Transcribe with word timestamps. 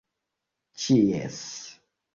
ĉies 0.85 1.39